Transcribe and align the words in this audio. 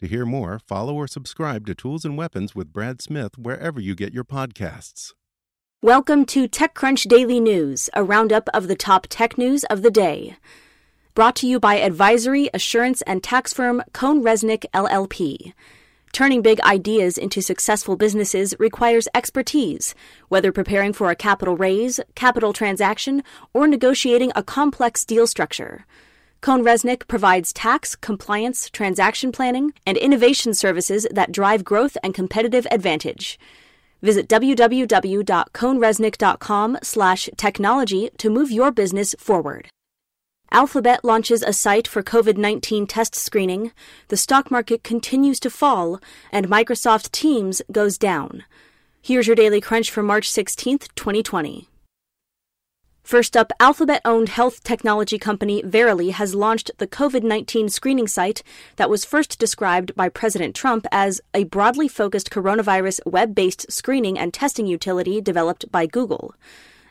To 0.00 0.06
hear 0.06 0.26
more, 0.26 0.58
follow 0.58 0.94
or 0.94 1.06
subscribe 1.06 1.64
to 1.66 1.74
Tools 1.74 2.04
and 2.04 2.18
Weapons 2.18 2.54
with 2.54 2.70
Brad 2.70 3.00
Smith 3.00 3.38
wherever 3.38 3.80
you 3.80 3.94
get 3.94 4.12
your 4.12 4.24
podcasts. 4.24 5.14
Welcome 5.80 6.26
to 6.26 6.46
TechCrunch 6.46 7.08
Daily 7.08 7.40
News, 7.40 7.88
a 7.94 8.04
roundup 8.04 8.50
of 8.52 8.68
the 8.68 8.76
top 8.76 9.06
tech 9.08 9.38
news 9.38 9.64
of 9.64 9.80
the 9.80 9.90
day. 9.90 10.36
Brought 11.14 11.34
to 11.36 11.46
you 11.46 11.58
by 11.58 11.76
advisory, 11.76 12.50
assurance, 12.52 13.00
and 13.06 13.24
tax 13.24 13.54
firm 13.54 13.82
CohnReznick 13.92 14.66
LLP. 14.74 15.54
Turning 16.12 16.42
big 16.42 16.60
ideas 16.60 17.16
into 17.16 17.40
successful 17.40 17.96
businesses 17.96 18.54
requires 18.58 19.08
expertise, 19.14 19.94
whether 20.28 20.52
preparing 20.52 20.92
for 20.92 21.10
a 21.10 21.16
capital 21.16 21.56
raise, 21.56 22.00
capital 22.14 22.52
transaction, 22.52 23.22
or 23.54 23.66
negotiating 23.66 24.30
a 24.36 24.42
complex 24.42 25.06
deal 25.06 25.26
structure. 25.26 25.86
CohnReznick 26.42 27.08
provides 27.08 27.52
tax, 27.52 27.96
compliance, 27.96 28.70
transaction 28.70 29.32
planning, 29.32 29.72
and 29.86 29.96
innovation 29.96 30.54
services 30.54 31.06
that 31.10 31.32
drive 31.32 31.64
growth 31.64 31.96
and 32.02 32.14
competitive 32.14 32.66
advantage. 32.70 33.38
Visit 34.02 34.28
www.cohnreznick.com 34.28 36.78
slash 36.82 37.30
technology 37.36 38.10
to 38.18 38.30
move 38.30 38.50
your 38.50 38.70
business 38.70 39.14
forward. 39.18 39.68
Alphabet 40.52 41.04
launches 41.04 41.42
a 41.42 41.52
site 41.52 41.88
for 41.88 42.02
COVID 42.02 42.36
19 42.36 42.86
test 42.86 43.16
screening, 43.16 43.72
the 44.08 44.16
stock 44.16 44.50
market 44.50 44.84
continues 44.84 45.40
to 45.40 45.50
fall, 45.50 46.00
and 46.30 46.48
Microsoft 46.48 47.10
Teams 47.10 47.60
goes 47.72 47.98
down. 47.98 48.44
Here's 49.02 49.26
your 49.26 49.36
Daily 49.36 49.60
Crunch 49.60 49.90
for 49.90 50.02
March 50.02 50.30
16th, 50.30 50.88
2020. 50.94 51.68
First 53.06 53.36
up, 53.36 53.52
Alphabet 53.60 54.02
owned 54.04 54.30
health 54.30 54.64
technology 54.64 55.16
company 55.16 55.62
Verily 55.64 56.10
has 56.10 56.34
launched 56.34 56.72
the 56.78 56.88
COVID 56.88 57.22
19 57.22 57.68
screening 57.68 58.08
site 58.08 58.42
that 58.74 58.90
was 58.90 59.04
first 59.04 59.38
described 59.38 59.94
by 59.94 60.08
President 60.08 60.56
Trump 60.56 60.88
as 60.90 61.20
a 61.32 61.44
broadly 61.44 61.86
focused 61.86 62.30
coronavirus 62.30 62.98
web 63.06 63.32
based 63.32 63.70
screening 63.70 64.18
and 64.18 64.34
testing 64.34 64.66
utility 64.66 65.20
developed 65.20 65.70
by 65.70 65.86
Google 65.86 66.34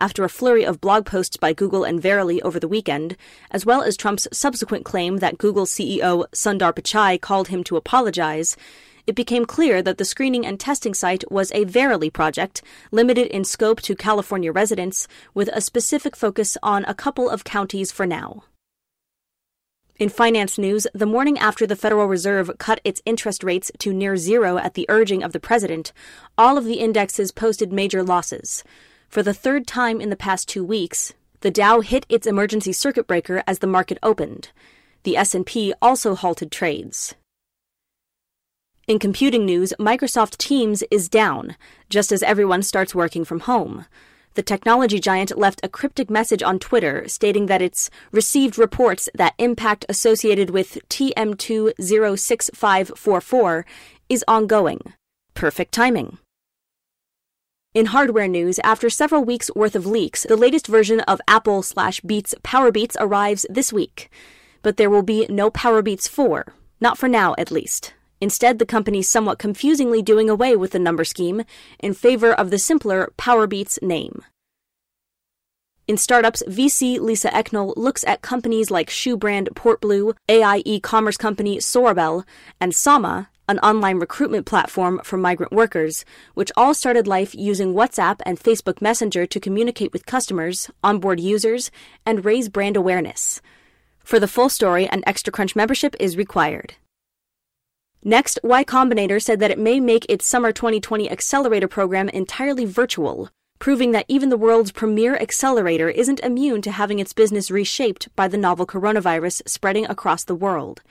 after 0.00 0.24
a 0.24 0.28
flurry 0.28 0.64
of 0.64 0.80
blog 0.80 1.06
posts 1.06 1.36
by 1.36 1.52
Google 1.52 1.84
and 1.84 2.00
Verily 2.00 2.40
over 2.42 2.58
the 2.58 2.68
weekend, 2.68 3.16
as 3.50 3.66
well 3.66 3.82
as 3.82 3.96
Trump's 3.96 4.26
subsequent 4.32 4.84
claim 4.84 5.18
that 5.18 5.38
Google 5.38 5.66
CEO 5.66 6.24
Sundar 6.32 6.72
Pichai 6.72 7.20
called 7.20 7.48
him 7.48 7.62
to 7.64 7.76
apologize, 7.76 8.56
it 9.06 9.14
became 9.14 9.44
clear 9.44 9.82
that 9.82 9.98
the 9.98 10.04
screening 10.04 10.46
and 10.46 10.58
testing 10.58 10.94
site 10.94 11.30
was 11.30 11.50
a 11.52 11.64
Verily 11.64 12.10
project, 12.10 12.62
limited 12.90 13.26
in 13.28 13.44
scope 13.44 13.80
to 13.82 13.96
California 13.96 14.52
residents, 14.52 15.08
with 15.34 15.48
a 15.52 15.60
specific 15.60 16.16
focus 16.16 16.56
on 16.62 16.84
a 16.84 16.94
couple 16.94 17.28
of 17.28 17.44
counties 17.44 17.90
for 17.90 18.06
now. 18.06 18.44
In 20.00 20.08
finance 20.08 20.56
news, 20.56 20.86
the 20.94 21.04
morning 21.04 21.38
after 21.38 21.66
the 21.66 21.76
Federal 21.76 22.06
Reserve 22.06 22.50
cut 22.56 22.80
its 22.84 23.02
interest 23.04 23.44
rates 23.44 23.70
to 23.80 23.92
near 23.92 24.16
zero 24.16 24.56
at 24.56 24.72
the 24.72 24.86
urging 24.88 25.22
of 25.22 25.32
the 25.32 25.40
president, 25.40 25.92
all 26.38 26.56
of 26.56 26.64
the 26.64 26.80
indexes 26.80 27.32
posted 27.32 27.70
major 27.70 28.02
losses. 28.02 28.64
For 29.10 29.22
the 29.24 29.34
third 29.34 29.66
time 29.66 30.00
in 30.00 30.10
the 30.10 30.16
past 30.16 30.48
2 30.50 30.64
weeks, 30.64 31.14
the 31.40 31.50
Dow 31.50 31.80
hit 31.80 32.06
its 32.08 32.28
emergency 32.28 32.72
circuit 32.72 33.08
breaker 33.08 33.42
as 33.44 33.58
the 33.58 33.66
market 33.66 33.98
opened. 34.04 34.50
The 35.02 35.16
S&P 35.16 35.74
also 35.82 36.14
halted 36.14 36.52
trades. 36.52 37.16
In 38.86 39.00
computing 39.00 39.44
news, 39.44 39.74
Microsoft 39.80 40.36
Teams 40.36 40.84
is 40.92 41.08
down, 41.08 41.56
just 41.88 42.12
as 42.12 42.22
everyone 42.22 42.62
starts 42.62 42.94
working 42.94 43.24
from 43.24 43.40
home. 43.40 43.86
The 44.34 44.44
technology 44.44 45.00
giant 45.00 45.36
left 45.36 45.58
a 45.64 45.68
cryptic 45.68 46.08
message 46.08 46.44
on 46.44 46.60
Twitter 46.60 47.08
stating 47.08 47.46
that 47.46 47.60
it's 47.60 47.90
received 48.12 48.58
reports 48.58 49.08
that 49.12 49.34
impact 49.38 49.84
associated 49.88 50.50
with 50.50 50.78
TM206544 50.88 53.64
is 54.08 54.24
ongoing. 54.28 54.94
Perfect 55.34 55.72
timing. 55.72 56.18
In 57.72 57.86
hardware 57.86 58.26
news, 58.26 58.58
after 58.64 58.90
several 58.90 59.22
weeks 59.22 59.48
worth 59.54 59.76
of 59.76 59.86
leaks, 59.86 60.24
the 60.24 60.36
latest 60.36 60.66
version 60.66 60.98
of 61.02 61.20
Apple 61.28 61.62
slash 61.62 62.00
Beats 62.00 62.34
Powerbeats 62.42 62.96
arrives 62.98 63.46
this 63.48 63.72
week. 63.72 64.10
But 64.60 64.76
there 64.76 64.90
will 64.90 65.04
be 65.04 65.24
no 65.28 65.52
Powerbeats 65.52 66.08
4. 66.08 66.52
Not 66.80 66.98
for 66.98 67.08
now, 67.08 67.36
at 67.38 67.52
least. 67.52 67.94
Instead, 68.20 68.58
the 68.58 68.66
company's 68.66 69.08
somewhat 69.08 69.38
confusingly 69.38 70.02
doing 70.02 70.28
away 70.28 70.56
with 70.56 70.72
the 70.72 70.80
number 70.80 71.04
scheme 71.04 71.44
in 71.78 71.94
favor 71.94 72.32
of 72.32 72.50
the 72.50 72.58
simpler 72.58 73.12
Powerbeats 73.16 73.80
name. 73.80 74.24
In 75.86 75.96
startups, 75.96 76.42
VC 76.48 76.98
Lisa 76.98 77.28
Ecknell 77.28 77.72
looks 77.76 78.02
at 78.02 78.20
companies 78.20 78.72
like 78.72 78.90
shoe 78.90 79.16
brand 79.16 79.48
Portblue, 79.54 80.16
AI 80.28 80.62
e-commerce 80.64 81.16
company 81.16 81.58
Sorabel, 81.58 82.24
and 82.60 82.74
Sama 82.74 83.28
an 83.50 83.58
online 83.58 83.98
recruitment 83.98 84.46
platform 84.46 85.00
for 85.02 85.16
migrant 85.16 85.50
workers, 85.50 86.04
which 86.34 86.52
all 86.56 86.72
started 86.72 87.08
life 87.08 87.34
using 87.34 87.74
WhatsApp 87.74 88.20
and 88.24 88.38
Facebook 88.38 88.80
Messenger 88.80 89.26
to 89.26 89.40
communicate 89.40 89.92
with 89.92 90.06
customers, 90.06 90.70
onboard 90.84 91.18
users, 91.18 91.72
and 92.06 92.24
raise 92.24 92.48
brand 92.48 92.76
awareness. 92.76 93.42
For 94.04 94.20
the 94.20 94.28
full 94.28 94.48
story, 94.48 94.86
an 94.86 95.02
Extra 95.04 95.32
Crunch 95.32 95.56
membership 95.56 95.96
is 95.98 96.16
required. 96.16 96.74
Next, 98.04 98.38
Y 98.44 98.62
Combinator 98.62 99.20
said 99.20 99.40
that 99.40 99.50
it 99.50 99.58
may 99.58 99.80
make 99.80 100.06
its 100.08 100.26
summer 100.26 100.52
2020 100.52 101.10
accelerator 101.10 101.68
program 101.68 102.08
entirely 102.08 102.64
virtual, 102.64 103.30
proving 103.58 103.90
that 103.90 104.06
even 104.06 104.28
the 104.28 104.38
world's 104.38 104.70
premier 104.70 105.16
accelerator 105.16 105.90
isn't 105.90 106.20
immune 106.20 106.62
to 106.62 106.70
having 106.70 107.00
its 107.00 107.12
business 107.12 107.50
reshaped 107.50 108.14
by 108.14 108.28
the 108.28 108.38
novel 108.38 108.64
coronavirus 108.64 109.42
spreading 109.46 109.86
across 109.86 110.22
the 110.22 110.36
world. 110.36 110.82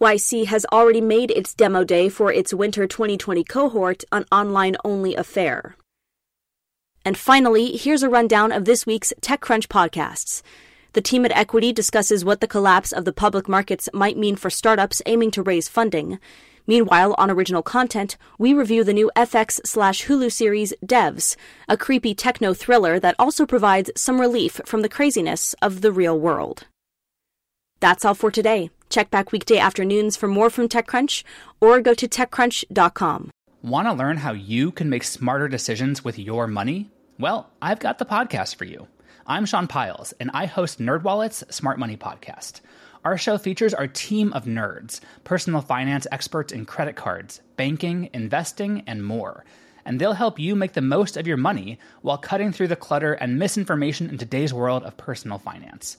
YC 0.00 0.46
has 0.46 0.66
already 0.72 1.00
made 1.00 1.30
its 1.30 1.54
demo 1.54 1.84
day 1.84 2.08
for 2.08 2.32
its 2.32 2.52
winter 2.52 2.86
2020 2.86 3.44
cohort 3.44 4.02
an 4.10 4.24
online 4.32 4.76
only 4.84 5.14
affair. 5.14 5.76
And 7.04 7.16
finally, 7.16 7.76
here's 7.76 8.02
a 8.02 8.08
rundown 8.08 8.50
of 8.50 8.64
this 8.64 8.86
week's 8.86 9.12
TechCrunch 9.20 9.68
podcasts. 9.68 10.42
The 10.94 11.02
team 11.02 11.24
at 11.24 11.36
Equity 11.36 11.72
discusses 11.72 12.24
what 12.24 12.40
the 12.40 12.48
collapse 12.48 12.92
of 12.92 13.04
the 13.04 13.12
public 13.12 13.48
markets 13.48 13.88
might 13.92 14.16
mean 14.16 14.36
for 14.36 14.50
startups 14.50 15.02
aiming 15.06 15.30
to 15.32 15.42
raise 15.42 15.68
funding. 15.68 16.18
Meanwhile, 16.66 17.14
on 17.18 17.30
original 17.30 17.62
content, 17.62 18.16
we 18.38 18.54
review 18.54 18.84
the 18.84 18.94
new 18.94 19.10
FX 19.14 19.60
slash 19.66 20.06
Hulu 20.06 20.32
series 20.32 20.72
Devs, 20.84 21.36
a 21.68 21.76
creepy 21.76 22.14
techno 22.14 22.54
thriller 22.54 22.98
that 22.98 23.16
also 23.18 23.44
provides 23.44 23.90
some 23.96 24.20
relief 24.20 24.60
from 24.64 24.82
the 24.82 24.88
craziness 24.88 25.54
of 25.60 25.82
the 25.82 25.92
real 25.92 26.18
world. 26.18 26.66
That's 27.80 28.04
all 28.04 28.14
for 28.14 28.30
today. 28.30 28.70
Check 28.88 29.10
back 29.10 29.32
weekday 29.32 29.58
afternoons 29.58 30.16
for 30.16 30.28
more 30.28 30.50
from 30.50 30.68
TechCrunch 30.68 31.24
or 31.60 31.80
go 31.80 31.94
to 31.94 32.08
TechCrunch.com. 32.08 33.30
Want 33.62 33.88
to 33.88 33.92
learn 33.92 34.18
how 34.18 34.32
you 34.32 34.70
can 34.70 34.90
make 34.90 35.04
smarter 35.04 35.48
decisions 35.48 36.04
with 36.04 36.18
your 36.18 36.46
money? 36.46 36.90
Well, 37.18 37.50
I've 37.62 37.80
got 37.80 37.98
the 37.98 38.04
podcast 38.04 38.56
for 38.56 38.64
you. 38.64 38.88
I'm 39.26 39.46
Sean 39.46 39.66
Pyles, 39.66 40.12
and 40.20 40.30
I 40.34 40.46
host 40.46 40.80
NerdWallet's 40.80 41.44
Smart 41.54 41.78
Money 41.78 41.96
Podcast. 41.96 42.60
Our 43.04 43.16
show 43.16 43.38
features 43.38 43.74
our 43.74 43.86
team 43.86 44.32
of 44.32 44.44
nerds, 44.44 45.00
personal 45.24 45.60
finance 45.60 46.06
experts 46.12 46.52
in 46.52 46.66
credit 46.66 46.96
cards, 46.96 47.40
banking, 47.56 48.10
investing, 48.12 48.82
and 48.86 49.04
more 49.04 49.44
and 49.84 50.00
they'll 50.00 50.14
help 50.14 50.38
you 50.38 50.54
make 50.56 50.72
the 50.72 50.80
most 50.80 51.16
of 51.16 51.26
your 51.26 51.36
money 51.36 51.78
while 52.02 52.18
cutting 52.18 52.52
through 52.52 52.68
the 52.68 52.76
clutter 52.76 53.12
and 53.14 53.38
misinformation 53.38 54.08
in 54.08 54.18
today's 54.18 54.54
world 54.54 54.82
of 54.84 54.96
personal 54.96 55.38
finance. 55.38 55.98